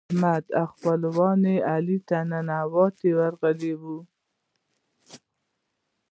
[0.09, 3.99] احمد او خپلوان يې علي ته ننواتو ته ورغلي ول.